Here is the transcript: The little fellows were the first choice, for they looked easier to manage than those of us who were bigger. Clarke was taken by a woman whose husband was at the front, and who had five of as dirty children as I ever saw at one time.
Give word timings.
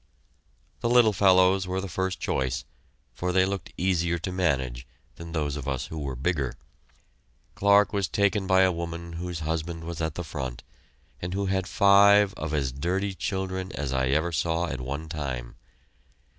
The 0.79 0.89
little 0.89 1.13
fellows 1.13 1.67
were 1.67 1.79
the 1.79 1.87
first 1.87 2.19
choice, 2.19 2.65
for 3.13 3.31
they 3.31 3.45
looked 3.45 3.71
easier 3.77 4.17
to 4.17 4.31
manage 4.31 4.87
than 5.17 5.31
those 5.31 5.55
of 5.55 5.67
us 5.67 5.85
who 5.93 5.99
were 5.99 6.15
bigger. 6.15 6.55
Clarke 7.53 7.93
was 7.93 8.07
taken 8.07 8.47
by 8.47 8.61
a 8.63 8.71
woman 8.71 9.13
whose 9.13 9.41
husband 9.41 9.83
was 9.83 10.01
at 10.01 10.15
the 10.15 10.23
front, 10.23 10.63
and 11.21 11.35
who 11.35 11.45
had 11.45 11.67
five 11.67 12.33
of 12.33 12.51
as 12.51 12.71
dirty 12.71 13.13
children 13.13 13.71
as 13.73 13.93
I 13.93 14.07
ever 14.07 14.31
saw 14.31 14.65
at 14.65 14.81
one 14.81 15.07
time. 15.07 15.53